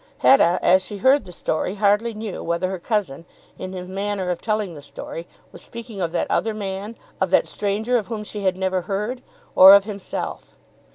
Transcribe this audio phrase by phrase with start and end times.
[0.23, 3.23] Hetta as she heard the story hardly knew whether her cousin,
[3.59, 7.45] in his manner of telling the story, was speaking of that other man, of that
[7.45, 9.21] stranger of whom she had never heard,
[9.53, 10.55] or of himself.